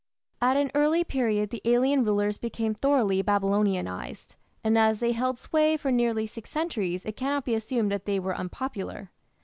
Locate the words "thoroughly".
2.73-3.21